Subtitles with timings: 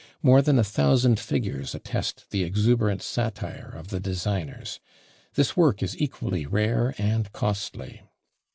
[0.23, 4.79] More than a thousand figures attest the exuberant satire of the designers.
[5.35, 8.01] This work is equally rare and costly.